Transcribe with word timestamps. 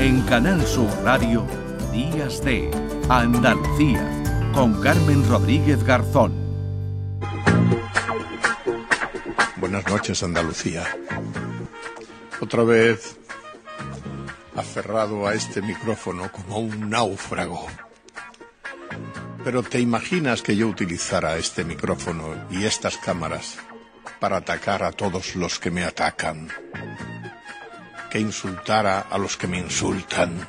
En 0.00 0.22
Canal 0.22 0.66
Sur 0.66 0.88
Radio, 1.04 1.46
Días 1.92 2.42
de 2.42 2.70
Andalucía, 3.10 4.02
con 4.54 4.80
Carmen 4.80 5.28
Rodríguez 5.28 5.84
Garzón. 5.84 6.32
Buenas 9.56 9.86
noches, 9.86 10.22
Andalucía. 10.22 10.86
Otra 12.40 12.64
vez 12.64 13.18
aferrado 14.56 15.26
a 15.26 15.34
este 15.34 15.60
micrófono 15.60 16.32
como 16.32 16.60
un 16.60 16.88
náufrago. 16.88 17.66
Pero 19.44 19.62
¿te 19.62 19.80
imaginas 19.80 20.40
que 20.40 20.56
yo 20.56 20.68
utilizara 20.68 21.36
este 21.36 21.62
micrófono 21.62 22.46
y 22.50 22.64
estas 22.64 22.96
cámaras 22.96 23.58
para 24.18 24.38
atacar 24.38 24.82
a 24.82 24.92
todos 24.92 25.36
los 25.36 25.58
que 25.58 25.70
me 25.70 25.84
atacan? 25.84 26.48
Que 28.10 28.18
insultara 28.18 29.06
a 29.10 29.18
los 29.18 29.36
que 29.36 29.46
me 29.46 29.58
insultan? 29.58 30.46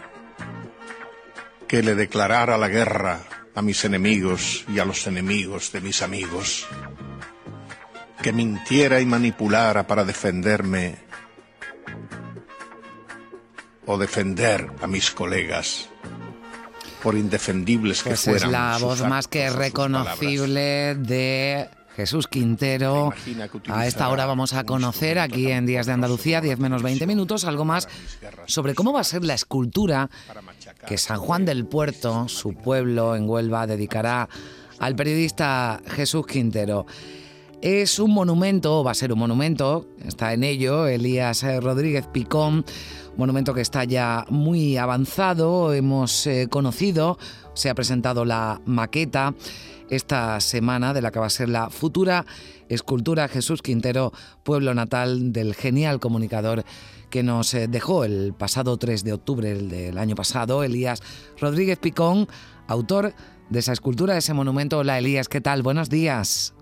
Que 1.68 1.84
le 1.84 1.96
declarara 1.96 2.58
la 2.58 2.68
guerra 2.68 3.20
a 3.56 3.62
mis 3.62 3.86
enemigos 3.86 4.66
y 4.68 4.80
a 4.80 4.86
los 4.86 5.06
enemigos 5.08 5.72
de 5.72 5.82
mis 5.82 6.02
amigos? 6.02 6.66
Que 8.22 8.34
mintiera 8.34 9.00
y 9.00 9.06
manipulara 9.06 9.86
para 9.88 10.04
defenderme 10.04 10.98
o 13.86 13.98
defender 13.98 14.72
a 14.82 14.88
mis 14.88 15.12
colegas 15.12 15.88
por 17.02 17.16
indefendibles 17.16 18.04
que 18.04 18.10
Pues 18.12 18.24
fueran. 18.26 18.44
es 18.46 18.52
la 18.52 18.78
voz 18.80 19.02
más 19.02 19.28
que 19.28 19.50
reconocible 19.50 20.96
de 20.96 21.68
Jesús 21.96 22.28
Quintero. 22.28 23.14
A 23.68 23.88
esta 23.88 24.10
hora 24.10 24.26
vamos 24.26 24.54
a 24.54 24.64
conocer 24.64 25.20
aquí 25.20 25.52
en 25.52 25.66
Días 25.66 25.86
de 25.86 25.94
Andalucía, 25.94 26.40
como 26.40 26.48
10 26.48 26.60
menos 26.60 26.82
la 26.82 26.84
20 26.84 27.06
percusión 27.06 27.08
minutos, 27.08 27.46
algo 27.46 27.66
más 27.66 27.88
sobre 28.46 28.76
cómo 28.76 28.94
va 28.94 29.02
a 29.02 29.06
ser 29.06 29.24
la 29.24 29.34
escultura 29.34 30.10
que 30.88 30.98
San 30.98 31.20
Juan 31.20 31.46
del 31.46 31.66
Puerto, 31.66 32.28
su 32.28 32.54
pueblo 32.54 33.16
en 33.16 33.30
Huelva, 33.30 33.68
dedicará 33.68 34.30
al 34.80 34.96
periodista 34.96 35.82
Jesús 35.88 36.26
Quintero. 36.26 36.86
Es 37.62 38.00
un 38.00 38.12
monumento, 38.12 38.80
o 38.80 38.84
va 38.84 38.92
a 38.92 38.96
ser 38.96 39.14
un 39.14 39.20
monumento, 39.20 39.88
está 40.04 40.34
en 40.34 40.44
ello 40.44 40.88
Elías 40.88 41.44
eh, 41.44 41.60
Rodríguez 41.60 42.08
Picón, 42.08 42.66
monumento 43.18 43.54
que 43.54 43.62
está 43.62 43.84
ya 43.84 44.26
muy 44.30 44.78
avanzado, 44.78 45.72
hemos 45.72 46.26
eh, 46.26 46.48
conocido, 46.50 47.20
se 47.54 47.70
ha 47.70 47.76
presentado 47.76 48.26
la 48.26 48.60
maqueta 48.66 49.36
esta 49.92 50.40
semana 50.40 50.94
de 50.94 51.02
la 51.02 51.12
que 51.12 51.20
va 51.20 51.28
a 51.28 51.30
ser 51.30 51.50
la 51.50 51.70
futura 51.70 52.26
escultura 52.70 53.28
Jesús 53.28 53.62
Quintero, 53.62 54.14
pueblo 54.44 54.74
natal 54.74 55.34
del 55.34 55.54
genial 55.54 56.00
comunicador 56.00 56.64
que 57.10 57.24
nos 57.24 57.54
eh, 57.54 57.68
dejó 57.68 58.06
el 58.06 58.34
pasado 58.34 58.78
3 58.78 59.04
de 59.04 59.14
octubre 59.14 59.52
el 59.52 59.70
del 59.70 59.98
año 59.98 60.16
pasado, 60.16 60.64
Elías 60.64 61.04
Rodríguez 61.40 61.78
Picón, 61.78 62.28
autor 62.68 63.14
de 63.50 63.60
esa 63.60 63.74
escultura, 63.74 64.14
de 64.14 64.20
ese 64.20 64.34
monumento. 64.34 64.78
Hola 64.78 64.98
Elías, 64.98 65.28
¿qué 65.28 65.42
tal? 65.42 65.62
Buenos 65.62 65.90
días. 65.90 66.54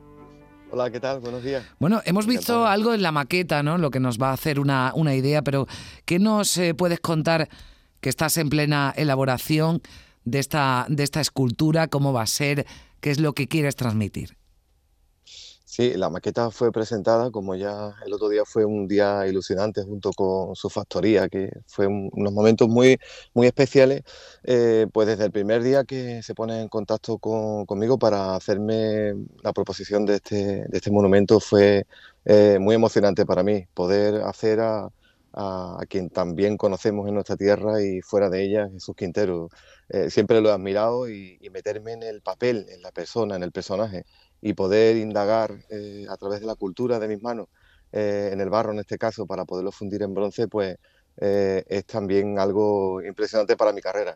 Hola, 0.71 0.89
¿qué 0.89 0.99
tal? 0.99 1.19
Buenos 1.19 1.43
días. 1.43 1.63
Bueno, 1.79 2.01
hemos 2.05 2.25
visto 2.25 2.65
algo 2.65 2.95
en 2.95 3.03
la 3.03 3.11
maqueta, 3.11 3.61
¿no? 3.61 3.77
Lo 3.77 3.91
que 3.91 3.99
nos 3.99 4.19
va 4.19 4.31
a 4.31 4.33
hacer 4.33 4.59
una, 4.59 4.91
una 4.95 5.13
idea, 5.13 5.43
pero 5.43 5.67
¿qué 6.05 6.17
nos 6.17 6.57
eh, 6.57 6.73
puedes 6.73 6.99
contar 6.99 7.47
que 8.01 8.09
estás 8.09 8.37
en 8.37 8.49
plena 8.49 8.91
elaboración 8.95 9.81
de 10.25 10.39
esta, 10.39 10.87
de 10.89 11.03
esta 11.03 11.21
escultura? 11.21 11.87
¿Cómo 11.87 12.11
va 12.11 12.23
a 12.23 12.27
ser? 12.27 12.65
¿Qué 13.01 13.11
es 13.11 13.19
lo 13.19 13.33
que 13.33 13.47
quieres 13.47 13.75
transmitir? 13.75 14.37
Sí, 15.65 15.93
la 15.95 16.09
maqueta 16.09 16.49
fue 16.51 16.71
presentada, 16.71 17.29
como 17.31 17.55
ya 17.55 17.93
el 18.05 18.13
otro 18.13 18.27
día 18.29 18.43
fue 18.45 18.65
un 18.65 18.87
día 18.87 19.27
ilusionante 19.27 19.83
junto 19.83 20.11
con 20.13 20.55
su 20.55 20.69
factoría, 20.69 21.29
que 21.29 21.51
fue 21.67 21.85
un- 21.87 22.09
unos 22.13 22.33
momentos 22.33 22.67
muy, 22.67 22.97
muy 23.33 23.47
especiales, 23.47 24.01
eh, 24.43 24.87
pues 24.91 25.07
desde 25.07 25.25
el 25.25 25.31
primer 25.31 25.61
día 25.63 25.83
que 25.83 26.23
se 26.23 26.33
pone 26.35 26.61
en 26.61 26.67
contacto 26.69 27.19
con- 27.19 27.65
conmigo 27.67 27.99
para 27.99 28.35
hacerme 28.35 29.13
la 29.43 29.53
proposición 29.53 30.05
de 30.05 30.15
este, 30.15 30.35
de 30.67 30.77
este 30.77 30.91
monumento 30.91 31.39
fue 31.39 31.85
eh, 32.25 32.57
muy 32.59 32.75
emocionante 32.75 33.25
para 33.25 33.43
mí, 33.43 33.65
poder 33.73 34.21
hacer 34.23 34.59
a, 34.59 34.89
a- 35.33 35.77
a 35.81 35.85
quien 35.85 36.09
también 36.09 36.57
conocemos 36.57 37.07
en 37.07 37.13
nuestra 37.15 37.35
tierra 37.37 37.81
y 37.83 38.01
fuera 38.01 38.29
de 38.29 38.43
ella, 38.43 38.67
Jesús 38.71 38.95
Quintero. 38.95 39.49
Eh, 39.89 40.09
siempre 40.09 40.41
lo 40.41 40.49
he 40.49 40.51
admirado 40.53 41.09
y, 41.09 41.37
y 41.41 41.49
meterme 41.49 41.93
en 41.93 42.03
el 42.03 42.21
papel, 42.21 42.65
en 42.69 42.81
la 42.81 42.91
persona, 42.91 43.35
en 43.35 43.43
el 43.43 43.51
personaje 43.51 44.03
y 44.41 44.53
poder 44.53 44.97
indagar 44.97 45.51
eh, 45.69 46.05
a 46.09 46.17
través 46.17 46.39
de 46.41 46.45
la 46.47 46.55
cultura 46.55 46.99
de 46.99 47.07
mis 47.07 47.21
manos, 47.21 47.47
eh, 47.91 48.29
en 48.33 48.41
el 48.41 48.49
barro 48.49 48.71
en 48.71 48.79
este 48.79 48.97
caso, 48.97 49.25
para 49.25 49.45
poderlo 49.45 49.71
fundir 49.71 50.01
en 50.03 50.13
bronce, 50.13 50.47
pues 50.47 50.75
eh, 51.17 51.63
es 51.67 51.85
también 51.85 52.39
algo 52.39 53.01
impresionante 53.03 53.57
para 53.57 53.73
mi 53.73 53.81
carrera. 53.81 54.15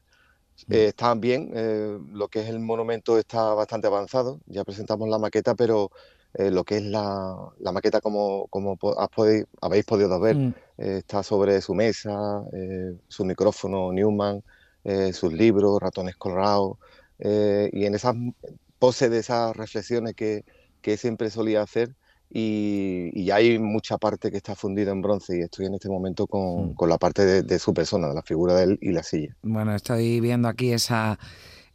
Eh, 0.70 0.88
está 0.88 1.14
bien, 1.16 1.52
eh, 1.56 1.98
lo 2.12 2.28
que 2.30 2.42
es 2.42 2.50
el 2.50 2.60
monumento 2.60 3.18
está 3.20 3.54
bastante 3.54 3.88
avanzado, 3.88 4.40
ya 4.46 4.64
presentamos 4.64 5.10
la 5.10 5.20
maqueta, 5.20 5.56
pero 5.56 5.90
eh, 6.34 6.52
lo 6.52 6.64
que 6.64 6.78
es 6.78 6.84
la, 6.84 7.36
la 7.60 7.72
maqueta 7.72 8.02
como, 8.02 8.48
como 8.50 8.76
po- 8.78 9.00
has 9.00 9.10
podi- 9.10 9.46
habéis 9.62 9.86
podido 9.86 10.20
ver, 10.20 10.36
Mm. 10.36 10.54
eh, 10.78 10.98
está 10.98 11.22
sobre 11.24 11.62
su 11.62 11.74
mesa, 11.76 12.44
eh, 12.54 12.94
su 13.08 13.24
micrófono 13.26 13.92
Newman, 13.92 14.42
sus 15.14 15.32
libros, 15.32 15.80
ratones 15.80 16.18
colorados, 16.18 16.78
y 17.18 17.86
en 17.86 17.96
esas 17.96 18.16
poses 18.80 19.10
de 19.10 19.20
esas 19.20 19.56
reflexiones 19.56 20.14
que, 20.14 20.44
que 20.82 20.98
siempre 20.98 21.30
solía 21.30 21.62
hacer, 21.62 21.96
y, 22.30 23.10
y 23.14 23.32
hay 23.32 23.60
mucha 23.60 23.98
parte 23.98 24.30
que 24.30 24.38
está 24.38 24.56
fundida 24.56 24.92
en 24.92 25.02
bronce, 25.02 25.38
y 25.38 25.42
estoy 25.42 25.68
en 25.68 25.76
este 25.76 25.88
momento 25.88 26.28
con, 26.28 26.72
Mm. 26.72 26.74
con 26.74 26.90
la 26.90 26.98
parte 26.98 27.24
de, 27.26 27.44
de 27.44 27.60
su 27.60 27.74
persona, 27.74 28.10
de 28.10 28.16
la 28.16 28.24
figura 28.24 28.56
de 28.56 28.64
él 28.64 28.80
y 28.82 28.92
la 28.92 29.04
silla. 29.04 29.34
Bueno, 29.42 29.74
estoy 29.74 30.20
viendo 30.20 30.50
aquí 30.50 30.74
esa, 30.74 31.18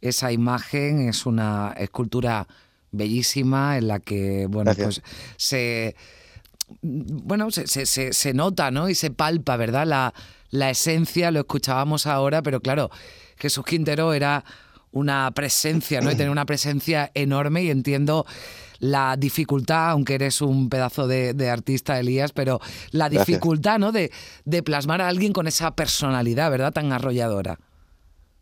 esa 0.01 0.31
imagen, 0.31 1.07
es 1.09 1.25
una 1.25 1.73
escultura 1.77 2.47
bellísima 2.91 3.77
en 3.77 3.87
la 3.87 3.99
que, 3.99 4.47
bueno, 4.49 4.65
Gracias. 4.73 5.01
pues 5.01 5.11
se 5.37 5.95
bueno, 6.81 7.49
se, 7.51 7.85
se- 8.13 8.33
nota, 8.33 8.69
¿no? 8.71 8.89
Y 8.89 8.95
se 8.95 9.09
palpa, 9.09 9.57
¿verdad? 9.57 9.87
La, 9.87 10.13
la 10.51 10.69
esencia, 10.69 11.31
lo 11.31 11.39
escuchábamos 11.39 12.05
ahora, 12.05 12.43
pero 12.43 12.61
claro, 12.61 12.91
Jesús 13.37 13.65
Quintero 13.65 14.13
era 14.13 14.43
una 14.91 15.31
presencia, 15.31 16.01
¿no? 16.01 16.11
Y 16.11 16.15
tenía 16.15 16.31
una 16.31 16.45
presencia 16.45 17.09
enorme 17.15 17.63
y 17.63 17.69
entiendo 17.71 18.25
la 18.79 19.15
dificultad, 19.17 19.89
aunque 19.89 20.15
eres 20.15 20.41
un 20.41 20.69
pedazo 20.69 21.07
de, 21.07 21.33
de 21.33 21.49
artista, 21.49 21.99
Elías, 21.99 22.31
pero 22.31 22.59
la 22.91 23.09
Gracias. 23.09 23.27
dificultad, 23.27 23.79
¿no? 23.79 23.91
De, 23.91 24.11
de 24.45 24.63
plasmar 24.63 25.01
a 25.01 25.07
alguien 25.07 25.33
con 25.33 25.47
esa 25.47 25.75
personalidad, 25.75 26.49
¿verdad? 26.51 26.71
Tan 26.71 26.91
arrolladora. 26.93 27.59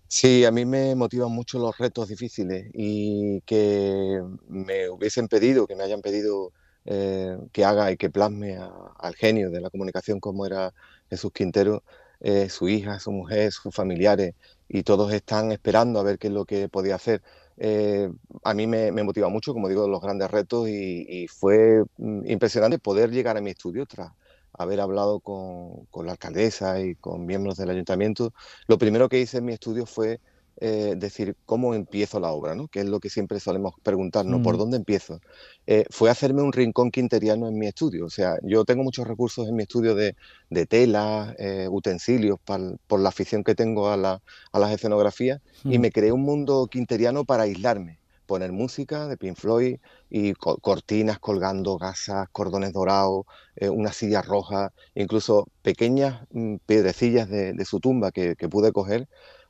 Sí, 0.10 0.46
a 0.46 0.52
mí 0.52 0.66
me 0.66 0.96
motivan 0.96 1.32
mucho 1.32 1.60
los 1.60 1.78
retos 1.78 2.08
difíciles 2.08 2.70
y 2.74 3.42
que 3.42 4.22
me 4.48 4.90
hubiesen 4.90 5.28
pedido, 5.28 5.68
que 5.68 5.76
me 5.76 5.84
hayan 5.84 6.02
pedido 6.02 6.54
eh, 6.86 7.38
que 7.52 7.66
haga 7.66 7.92
y 7.92 7.98
que 7.98 8.10
plasme 8.10 8.58
al 9.00 9.16
genio 9.16 9.50
de 9.50 9.60
la 9.60 9.70
comunicación 9.70 10.20
como 10.22 10.46
era 10.46 10.74
Jesús 11.10 11.32
Quintero, 11.34 11.84
eh, 12.22 12.50
su 12.50 12.70
hija, 12.70 13.00
su 13.00 13.12
mujer, 13.12 13.52
sus 13.52 13.76
familiares, 13.76 14.34
y 14.70 14.84
todos 14.84 15.12
están 15.14 15.52
esperando 15.52 16.00
a 16.00 16.04
ver 16.04 16.18
qué 16.18 16.28
es 16.28 16.34
lo 16.34 16.46
que 16.46 16.70
podía 16.70 16.96
hacer. 16.96 17.22
Eh, 17.58 18.10
a 18.44 18.54
mí 18.54 18.66
me, 18.68 18.92
me 18.94 19.04
motiva 19.04 19.28
mucho, 19.30 19.54
como 19.54 19.68
digo, 19.68 19.88
los 19.90 20.02
grandes 20.02 20.32
retos 20.32 20.70
y, 20.70 21.06
y 21.24 21.28
fue 21.28 21.84
mm, 21.98 22.26
impresionante 22.32 22.80
poder 22.80 23.12
llegar 23.12 23.36
a 23.38 23.42
mi 23.42 23.50
estudio 23.52 23.86
tras 23.86 24.12
haber 24.58 24.80
hablado 24.82 25.20
con, 25.20 25.86
con 25.92 26.06
la 26.06 26.14
alcaldesa 26.14 26.82
y 26.82 26.96
con 26.96 27.26
miembros 27.26 27.58
del 27.58 27.70
ayuntamiento 27.70 28.32
lo 28.68 28.78
primero 28.78 29.08
que 29.10 29.20
hice 29.22 29.38
en 29.38 29.46
mi 29.46 29.54
estudio 29.54 29.86
fue 29.86 30.20
eh, 30.60 30.96
decir 30.98 31.36
cómo 31.46 31.76
empiezo 31.76 32.20
la 32.20 32.32
obra, 32.32 32.56
¿no? 32.56 32.68
Que 32.68 32.80
es 32.80 32.88
lo 32.88 33.00
que 33.00 33.10
siempre 33.12 33.40
solemos 33.40 33.74
preguntarnos, 33.84 34.42
¿por 34.42 34.56
Mm. 34.56 34.58
dónde 34.58 34.78
empiezo? 34.78 35.20
Eh, 35.68 35.86
fue 35.92 36.10
hacerme 36.10 36.42
un 36.42 36.52
rincón 36.52 36.90
quinteriano 36.90 37.48
en 37.48 37.60
mi 37.60 37.68
estudio. 37.68 38.06
O 38.06 38.10
sea, 38.10 38.38
yo 38.42 38.66
tengo 38.66 38.82
muchos 38.84 39.08
recursos 39.08 39.48
en 39.48 39.56
mi 39.56 39.62
estudio 39.64 39.94
de, 39.94 40.16
de 40.50 40.66
telas, 40.66 41.36
eh, 41.38 41.68
utensilios, 41.70 42.40
pal- 42.44 42.78
por 42.88 43.00
la 43.00 43.10
afición 43.10 43.44
que 43.44 43.54
tengo 43.54 43.90
a, 43.90 43.98
la- 43.98 44.20
a 44.52 44.60
las 44.60 44.72
escenografías, 44.72 45.40
y 45.64 45.78
Mm. 45.78 45.82
me 45.82 45.92
creé 45.92 46.12
un 46.12 46.24
mundo 46.24 46.68
quinteriano 46.72 47.24
para 47.24 47.44
aislarme. 47.44 48.00
Poner 48.28 48.52
música 48.52 49.08
de 49.08 49.18
Pink 49.18 49.38
Floyd 49.38 49.78
y 50.10 50.34
co- 50.34 50.58
cortinas 50.60 51.20
colgando, 51.20 51.78
gasas, 51.78 52.28
cordones 52.32 52.74
dorados, 52.74 53.26
eh, 53.56 53.70
una 53.70 53.94
silla 53.94 54.22
roja, 54.22 54.72
incluso 54.96 55.48
pequeñas 55.64 56.24
mm, 56.32 56.58
piedrecillas 56.68 57.30
de, 57.30 57.56
su 57.66 57.80
tumba 57.80 58.12
que, 58.12 58.36
que 58.38 58.50
pude 58.50 58.72
coger 58.74 59.08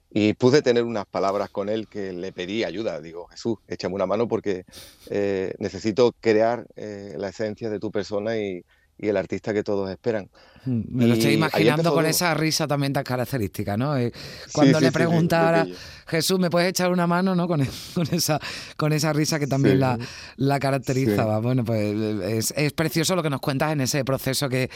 y 0.09 0.33
pude 0.35 0.61
tener 0.61 0.83
unas 0.83 1.05
palabras 1.07 1.49
con 1.49 1.69
él 1.69 1.87
que 1.89 2.13
le 2.13 2.31
pedí 2.33 2.63
ayuda. 2.63 3.01
Digo, 3.01 3.27
Jesús, 3.27 3.57
échame 3.67 3.95
una 3.95 4.05
mano 4.07 4.27
porque 4.27 4.63
eh, 5.07 5.53
necesito 5.59 6.13
crear 6.19 6.65
eh, 6.75 7.13
la 7.17 7.29
esencia 7.29 7.69
de 7.69 7.79
tu 7.79 7.91
persona 7.91 8.37
y, 8.37 8.61
y 8.97 9.07
el 9.07 9.17
artista 9.17 9.53
que 9.53 9.63
todos 9.63 9.89
esperan. 9.89 10.29
Mm, 10.65 10.81
me 10.89 11.07
lo 11.07 11.13
estoy 11.13 11.33
imaginando 11.33 11.93
con 11.93 12.05
esa 12.05 12.33
risa 12.33 12.67
también 12.67 12.93
tan 12.93 13.03
característica, 13.03 13.77
¿no? 13.77 13.95
Eh, 13.95 14.11
cuando 14.51 14.79
le 14.79 14.91
preguntara, 14.91 15.67
Jesús, 16.07 16.39
¿me 16.39 16.49
puedes 16.49 16.69
echar 16.69 16.91
una 16.91 17.05
mano? 17.05 17.35
¿no? 17.35 17.47
Con, 17.47 17.61
esa, 18.11 18.39
con 18.75 18.93
esa 18.93 19.13
risa 19.13 19.39
que 19.39 19.47
también 19.47 19.79
la, 19.79 19.97
la, 20.35 20.59
caracterizaba. 20.59 21.39
Bueno, 21.39 21.63
pues 21.63 22.51
es, 22.55 22.73
precioso 22.73 23.15
lo 23.15 23.23
que 23.23 23.29
nos 23.29 23.39
cuentas 23.39 23.71
en 23.71 23.81
ese 23.81 24.03
proceso 24.03 24.49
que, 24.49 24.69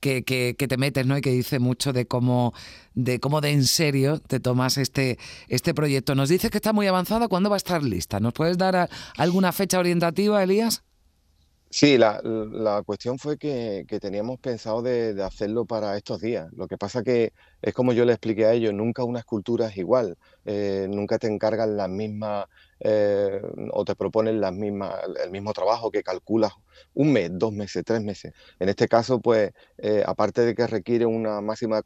que, 0.00 0.24
que, 0.24 0.54
te 0.54 0.76
metes, 0.76 1.06
¿no? 1.06 1.16
Y 1.16 1.20
que 1.20 1.30
dice 1.30 1.58
mucho 1.58 1.92
de 1.92 2.06
cómo 2.06 2.52
de 2.94 3.20
cómo 3.20 3.40
de 3.40 3.50
en 3.50 3.64
serio 3.64 4.18
te 4.18 4.40
tomas 4.40 4.76
este, 4.76 5.18
este 5.46 5.72
proyecto. 5.72 6.16
Nos 6.16 6.30
dices 6.30 6.50
que 6.50 6.58
está 6.58 6.72
muy 6.72 6.88
avanzada, 6.88 7.28
¿cuándo 7.28 7.48
va 7.48 7.54
a 7.54 7.58
estar 7.58 7.80
lista? 7.84 8.18
¿Nos 8.18 8.32
puedes 8.32 8.58
dar 8.58 8.90
alguna 9.16 9.52
fecha 9.52 9.78
orientativa, 9.78 10.42
Elías? 10.42 10.82
Sí, 11.70 11.98
la, 11.98 12.20
la, 12.24 12.82
cuestión 12.82 13.18
fue 13.18 13.36
que, 13.36 13.84
que 13.86 14.00
teníamos 14.00 14.38
pensado 14.40 14.80
de, 14.80 15.12
de, 15.12 15.22
hacerlo 15.22 15.66
para 15.66 15.96
estos 15.98 16.18
días. 16.20 16.50
Lo 16.54 16.66
que 16.66 16.78
pasa 16.78 17.02
que 17.02 17.34
es 17.60 17.74
como 17.74 17.92
yo 17.92 18.06
le 18.06 18.12
expliqué 18.14 18.46
a 18.46 18.54
ellos, 18.54 18.72
nunca 18.72 19.04
una 19.04 19.18
escultura 19.18 19.66
es 19.66 19.76
igual, 19.76 20.16
eh, 20.46 20.86
nunca 20.88 21.18
te 21.18 21.26
encargan 21.26 21.76
las 21.76 21.90
mismas 21.90 22.46
eh, 22.80 23.42
o 23.72 23.84
te 23.84 23.94
proponen 23.96 24.40
las 24.40 24.54
mismas, 24.54 24.94
el 25.22 25.30
mismo 25.30 25.52
trabajo 25.52 25.90
que 25.90 26.02
calculas 26.02 26.52
un 26.94 27.12
mes, 27.12 27.30
dos 27.34 27.52
meses, 27.52 27.84
tres 27.84 28.02
meses. 28.02 28.32
En 28.58 28.70
este 28.70 28.88
caso, 28.88 29.20
pues, 29.20 29.52
eh, 29.76 30.02
aparte 30.06 30.42
de 30.42 30.54
que 30.54 30.66
requiere 30.66 31.04
una 31.04 31.42
máxima 31.42 31.82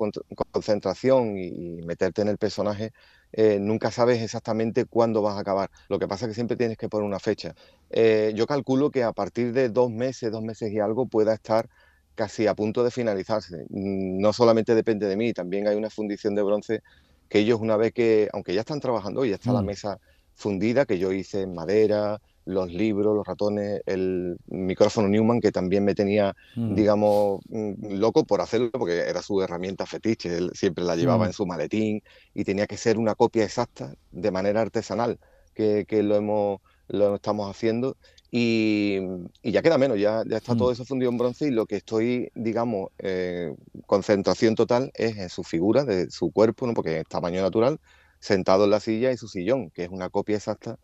concentración 0.53 1.37
y 1.39 1.83
meterte 1.83 2.23
en 2.23 2.29
el 2.29 2.39
personaje, 2.39 2.93
eh, 3.33 3.59
nunca 3.61 3.91
sabes 3.91 4.23
exactamente 4.23 4.85
cuándo 4.85 5.23
vas 5.23 5.37
a 5.37 5.41
acabar. 5.41 5.71
Lo 5.89 5.99
que 5.99 6.07
pasa 6.07 6.27
es 6.27 6.31
que 6.31 6.35
siempre 6.35 6.57
tienes 6.57 6.77
que 6.77 6.89
poner 6.89 7.07
una 7.07 7.19
fecha. 7.19 7.55
Eh, 7.91 8.33
yo 8.35 8.47
calculo 8.47 8.91
que 8.91 9.03
a 9.03 9.13
partir 9.13 9.53
de 9.53 9.69
dos 9.69 9.91
meses, 9.91 10.31
dos 10.31 10.43
meses 10.43 10.71
y 10.73 10.81
algo, 10.81 11.07
pueda 11.07 11.35
estar 11.35 11.69
casi 12.15 12.47
a 12.47 12.55
punto 12.55 12.85
de 12.85 12.91
finalizarse. 12.91 13.65
Mm, 13.71 14.21
no 14.21 14.33
solamente 14.33 14.75
depende 14.75 15.07
de 15.09 15.17
mí, 15.17 15.33
también 15.33 15.67
hay 15.67 15.77
una 15.77 15.91
fundición 15.91 16.35
de 16.35 16.43
bronce 16.43 16.83
que 17.29 17.39
ellos 17.41 17.61
una 17.61 17.77
vez 17.77 17.93
que, 17.93 18.29
aunque 18.33 18.55
ya 18.55 18.61
están 18.61 18.81
trabajando, 18.81 19.25
ya 19.25 19.37
está 19.37 19.53
la 19.53 19.63
mm. 19.63 19.67
mesa 19.67 19.99
fundida 20.35 20.85
que 20.85 20.99
yo 20.99 21.13
hice 21.13 21.43
en 21.43 21.55
madera, 21.55 22.21
los 22.45 22.73
libros, 22.73 23.15
los 23.15 23.27
ratones, 23.27 23.83
el 23.87 24.37
micrófono 24.47 25.09
Newman, 25.09 25.41
que 25.41 25.53
también 25.53 25.85
me 25.85 25.95
tenía, 25.95 26.35
mm. 26.57 26.75
digamos, 26.75 27.41
mm, 27.49 27.95
loco 27.95 28.25
por 28.25 28.41
hacerlo, 28.41 28.71
porque 28.73 28.99
era 28.99 29.23
su 29.23 29.41
herramienta 29.43 29.87
fetiche, 29.87 30.37
él 30.37 30.51
siempre 30.55 30.85
la 30.85 30.97
llevaba 30.97 31.25
mm. 31.25 31.29
en 31.29 31.33
su 31.33 31.47
maletín 31.47 32.03
y 32.35 32.45
tenía 32.45 32.67
que 32.67 32.77
ser 32.77 32.99
una 32.99 33.15
copia 33.15 33.45
exacta 33.45 33.95
de 34.11 34.31
manera 34.31 34.61
artesanal, 34.61 35.19
que, 35.55 35.85
lo, 36.03 36.17
hemos, 36.17 36.61
lo 36.89 37.15
estamos 37.15 37.49
haciendo. 37.51 37.97
Y, 38.35 38.99
ya 39.43 39.61
queda 39.61 39.77
menos, 39.77 39.99
ya, 39.99 40.25
ya 40.27 40.39
está 40.39 40.57
todo 40.57 40.73
eso 40.73 40.87
fundido 40.87 41.11
en 41.11 41.19
bronce 41.19 41.49
y 41.49 41.51
lo 41.51 41.67
que 41.67 41.77
estoy, 41.77 42.31
digamos, 42.35 42.89
eh, 42.99 43.55
concentración 43.87 44.55
total 44.55 44.91
es 44.95 45.19
en 45.19 45.29
su 45.29 45.45
figura, 45.45 45.85
de 45.85 46.11
su 46.11 46.31
cuerpo, 46.33 46.67
¿no? 46.67 46.73
porque 46.73 47.01
es 47.01 47.07
tamaño 47.07 47.43
natural, 47.43 47.79
sentado 48.21 48.65
en 48.65 48.71
la 48.71 48.81
silla 48.81 49.13
y 49.13 49.19
su 49.19 49.29
sillón, 49.29 49.71
que 49.71 49.85
es 49.85 49.91
una 49.91 50.09
copia 50.09 50.37
exacta 50.37 50.79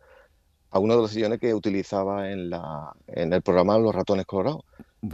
a 0.70 0.78
uno 0.78 0.96
de 0.96 1.02
los 1.02 1.10
sillones 1.10 1.38
que 1.38 1.54
utilizaba 1.54 2.30
en, 2.30 2.50
la, 2.50 2.92
en 3.06 3.32
el 3.32 3.42
programa 3.42 3.78
Los 3.78 3.94
Ratones 3.94 4.26
Colorados. 4.26 4.64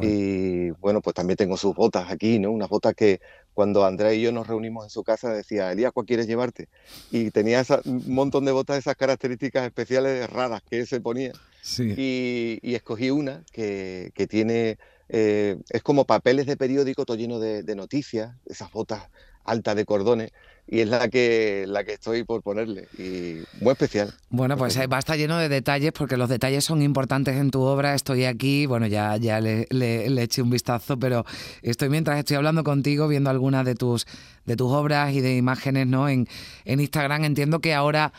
Y 0.01 0.71
bueno, 0.71 1.03
pues 1.03 1.15
también 1.15 1.37
tengo 1.37 1.59
sus 1.59 1.75
botas 1.75 2.11
aquí, 2.11 2.39
¿no? 2.39 2.51
Unas 2.51 2.71
botas 2.71 2.95
que 2.95 3.21
cuando 3.53 3.85
Andrea 3.85 4.15
y 4.15 4.23
yo 4.23 4.33
nos 4.33 4.47
reunimos 4.47 4.85
en 4.85 4.91
su 4.91 5.05
casa 5.05 5.31
decía, 5.31 5.71
Elías, 5.71 5.93
¿cuál 5.93 6.07
quieres 6.07 6.27
llevarte? 6.27 6.69
Y 7.11 7.31
tenía 7.31 7.63
un 7.85 8.15
montón 8.15 8.47
de 8.47 8.53
botas, 8.53 8.79
esas 8.79 8.97
características 8.97 9.65
especiales 9.67 10.29
raras 10.31 10.63
que 10.63 10.81
él 10.81 10.87
se 10.87 11.01
ponía. 11.01 11.33
Y, 11.79 12.75
escogí 12.75 13.11
una 13.11 13.43
que, 13.53 14.11
tiene, 14.29 14.79
eh, 15.09 15.59
es 15.69 15.83
como 15.83 16.07
papeles 16.07 16.47
de 16.47 16.57
periódico, 16.57 17.05
todo 17.05 17.17
lleno 17.17 17.39
de, 17.39 17.63
de 17.63 17.75
noticias, 17.77 18.35
esas 18.47 18.73
botas 18.73 19.09
altas 19.45 19.77
de 19.77 19.85
cordones 19.85 20.33
y 20.67 20.81
es 20.81 20.89
la 20.89 21.09
que, 21.09 21.67
la 21.69 21.85
que 21.85 21.93
estoy 21.93 22.25
por 22.25 22.43
ponerle. 22.43 22.89
Y 22.99 23.43
muy 23.63 23.73
especial. 23.73 24.15
Bueno, 24.31 24.57
pues 24.57 24.79
va 24.79 24.97
a 24.97 24.99
estar 24.99 25.17
lleno 25.17 25.39
de 25.39 25.49
detalles 25.49 25.93
porque 25.93 26.17
los 26.17 26.29
detalles 26.29 26.65
son 26.65 26.81
importantes 26.81 27.37
en 27.37 27.51
tu 27.51 27.61
obra. 27.61 27.95
Estoy 27.95 28.25
aquí, 28.25 28.65
bueno, 28.65 28.87
ya, 28.87 29.17
ya 29.19 29.41
le, 29.41 29.67
le, 29.71 30.23
eché 30.23 30.41
un 30.41 30.51
vistazo, 30.51 30.99
pero 30.99 31.25
estoy 31.63 31.91
mientras 31.91 32.19
estoy 32.19 32.37
hablando 32.37 32.65
contigo, 32.65 33.09
viendo 33.09 33.29
algunas 33.29 33.67
de 33.67 33.75
tus, 33.75 34.07
de 34.47 34.57
tus 34.57 34.73
obras 34.73 35.13
y 35.13 35.21
de 35.21 35.37
imágenes 35.37 35.87
¿no? 35.87 36.09
en, 36.09 36.27
en 36.65 36.81
Instagram. 36.81 37.25
Entiendo 37.25 37.61
que 37.61 37.75
ahora 37.75 38.13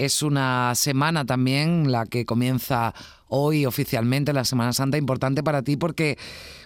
es 0.00 0.22
una 0.22 0.74
semana 0.76 1.26
también 1.26 1.92
la 1.92 2.06
que 2.06 2.24
comienza 2.24 2.94
hoy 3.28 3.66
oficialmente, 3.66 4.32
la 4.32 4.46
Semana 4.46 4.72
Santa, 4.72 4.96
importante 4.96 5.42
para 5.42 5.60
ti 5.60 5.76
porque, 5.76 6.16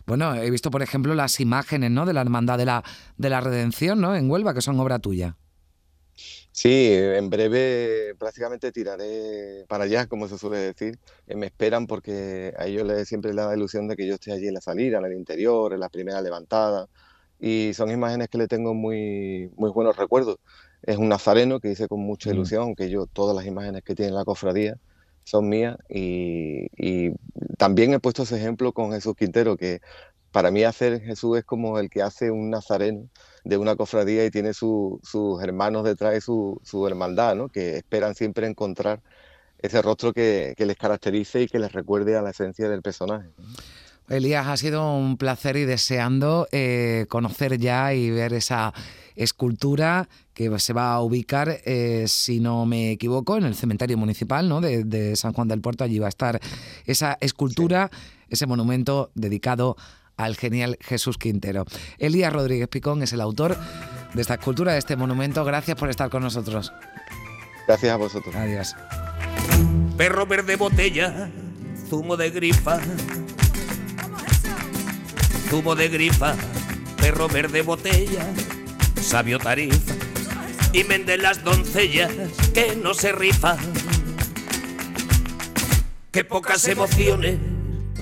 bueno, 0.07 0.37
he 0.37 0.49
visto, 0.51 0.71
por 0.71 0.83
ejemplo, 0.83 1.15
las 1.15 1.41
imágenes 1.41 1.91
¿no? 1.91 2.07
de 2.07 2.13
la 2.13 2.21
Hermandad 2.21 2.59
de 2.59 2.67
la, 2.67 2.85
de 3.17 3.31
la 3.31 3.41
Redención 3.41 4.01
¿no? 4.01 4.15
en 4.15 4.31
Huelva, 4.31 4.55
que 4.55 4.61
son 4.61 4.79
obra 4.79 5.01
tuya. 5.01 5.37
Sí, 6.53 6.91
en 6.93 7.29
breve 7.29 8.15
prácticamente 8.17 8.71
tiraré 8.71 9.65
para 9.67 9.83
allá, 9.83 10.07
como 10.07 10.29
se 10.29 10.39
suele 10.39 10.59
decir. 10.59 11.01
Eh, 11.27 11.35
me 11.35 11.47
esperan 11.47 11.89
porque 11.89 12.55
a 12.57 12.67
ellos 12.67 12.87
les, 12.87 13.09
siempre 13.09 13.33
les 13.33 13.39
da 13.39 13.49
la 13.49 13.57
ilusión 13.57 13.89
de 13.89 13.97
que 13.97 14.07
yo 14.07 14.15
esté 14.15 14.31
allí 14.31 14.47
en 14.47 14.55
la 14.55 14.61
salida, 14.61 14.99
en 14.99 15.07
el 15.07 15.15
interior, 15.15 15.73
en 15.73 15.81
la 15.81 15.89
primera 15.89 16.23
levantada. 16.23 16.87
Y 17.41 17.73
son 17.75 17.91
imágenes 17.91 18.29
que 18.29 18.39
le 18.39 18.47
tengo 18.47 18.75
muy, 18.75 19.51
muy 19.57 19.73
buenos 19.73 19.97
recuerdos 19.97 20.39
es 20.87 20.99
un 20.99 21.09
nazareno 21.09 21.61
que 21.61 21.71
hice 21.71 21.89
con 21.89 22.01
mucha 22.01 22.31
mm. 22.31 22.35
ilusión, 22.35 22.75
que 22.75 22.91
yo 22.91 23.07
todas 23.07 23.35
las 23.35 23.47
imágenes 23.47 23.83
que 23.83 23.95
tiene 23.95 24.13
la 24.13 24.25
cofradía 24.25 24.77
son 25.25 25.49
mías 25.49 25.77
y, 25.89 26.67
también 27.57 27.95
he 27.95 28.01
puesto 28.01 28.25
ese 28.25 28.37
ejemplo 28.37 28.73
con 28.73 28.93
Jesús 28.93 29.15
Quintero, 29.17 29.57
que 29.57 29.81
para 30.33 30.51
mí 30.51 30.65
hacer 30.65 31.01
Jesús 31.01 31.39
es 31.39 31.45
como 31.45 31.79
el 31.79 31.89
que 31.89 32.03
hace 32.03 32.31
un 32.31 32.51
nazareno 32.51 33.09
de 33.45 33.57
una 33.57 33.77
cofradía 33.77 34.27
y 34.27 34.31
tiene 34.31 34.53
sus 34.53 35.01
hermanos 35.41 35.85
detrás 35.85 36.13
de 36.13 36.21
su, 36.21 36.61
su, 36.65 36.87
hermandad, 36.87 37.37
¿no? 37.37 37.49
que 37.49 37.77
esperan 37.77 38.15
siempre 38.15 38.47
encontrar 38.47 39.01
ese 39.59 39.81
rostro 39.81 40.13
que, 40.13 40.55
les 40.59 40.77
caracterice 40.77 41.43
y 41.43 41.47
que 41.47 41.59
les 41.59 41.73
recuerde 41.73 42.17
a 42.17 42.23
la 42.23 42.31
esencia 42.31 42.69
del 42.69 42.83
personaje. 42.83 43.29
Elías, 44.09 44.47
ha 44.47 44.57
sido 44.59 44.95
un 44.95 45.17
placer 45.17 45.57
y 45.57 45.65
deseando 45.65 46.47
eh, 46.53 47.07
conocer 47.09 47.57
ya 47.57 47.95
y 47.95 48.11
ver 48.11 48.35
esa 48.35 48.75
escultura 49.17 50.09
que 50.33 50.59
se 50.59 50.73
va 50.73 50.93
a 50.93 51.01
ubicar, 51.01 51.61
eh, 51.65 52.05
si 52.09 52.41
no 52.41 52.67
me 52.67 52.91
equivoco, 52.91 53.37
en 53.37 53.45
el 53.45 53.55
cementerio 53.55 53.97
municipal 53.97 54.49
¿no? 54.49 54.61
de, 54.61 55.17
San 55.17 55.33
Juan 55.33 55.49
del 55.49 55.61
Puerto. 55.61 55.85
Allí 55.85 55.99
va 55.99 56.07
a 56.07 56.09
estar 56.09 56.41
esa 56.87 57.17
escultura, 57.21 57.91
ese 58.29 58.47
monumento 58.47 59.11
dedicado 59.15 59.77
al 60.17 60.37
genial 60.37 60.79
Jesús 60.81 61.19
Quintero. 61.19 61.65
Elías 61.99 62.33
Rodríguez 62.33 62.69
Picón 62.69 63.03
es 63.03 63.13
el 63.13 63.21
autor 63.21 63.57
de 64.13 64.23
esta 64.23 64.35
escultura, 64.35 64.73
de 64.73 64.79
este 64.79 64.97
monumento. 64.97 65.45
Gracias 65.45 65.77
por 65.77 65.91
estar 65.91 66.11
con 66.11 66.23
nosotros. 66.23 66.73
Gracias 67.67 67.93
a 67.93 67.97
vosotros. 67.97 68.35
Adiós. 68.35 68.77
Perro 69.97 70.27
verde 70.27 70.57
botella, 70.57 71.31
zumo 71.89 72.17
de 72.17 72.31
grifa. 72.31 72.81
Zumo 75.49 75.77
de 75.77 75.89
grifa, 75.89 76.35
perro 76.97 77.29
verde 77.29 77.63
botella 77.63 78.27
sabio 79.05 79.39
tarifa 79.39 79.93
y 80.73 80.83
vende 80.83 81.19
las 81.19 81.45
doncellas 81.45 82.11
que 82.53 82.75
no 82.75 82.95
se 82.95 83.13
rifan. 83.13 83.59
Qué 86.11 86.25
pocas 86.25 86.67
emociones, 86.67 87.39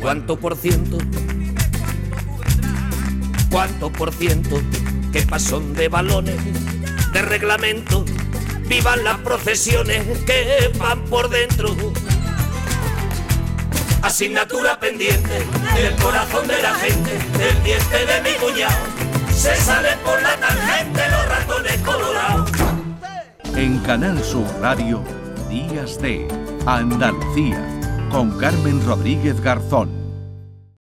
cuánto 0.01 0.39
por 0.39 0.57
ciento, 0.57 0.99
cuánto 3.51 3.93
por 3.93 4.13
ciento, 4.15 4.63
qué 5.13 5.23
pasón 5.23 5.75
de 5.75 5.89
balones, 5.89 6.37
de 7.13 7.23
reglamento, 7.23 8.05
vivan 8.69 9.03
las 9.03 9.19
procesiones 9.19 10.07
que 10.25 10.71
van 10.79 11.05
por 11.07 11.29
dentro. 11.29 11.77
Asignatura 14.03 14.79
pendiente 14.79 15.45
del 15.75 15.95
corazón 15.97 16.47
de 16.47 16.63
la 16.63 16.75
gente, 16.75 17.11
del 17.39 17.63
diente 17.65 18.07
de 18.07 18.23
mi 18.23 18.37
cuñado 18.39 19.02
se 19.43 19.57
salen 19.57 19.99
por 20.05 20.23
la 20.23 20.37
tangente 20.37 21.01
los 21.11 21.29
ratones 21.29 21.79
colorados. 21.79 22.51
En 23.57 23.81
Canal 23.81 24.23
Sur 24.23 24.47
Radio, 24.61 25.03
Días 25.51 26.01
de 26.01 26.29
Andalucía, 26.65 27.61
con 28.13 28.39
Carmen 28.39 28.81
Rodríguez 28.87 29.41
Garzón. 29.41 30.02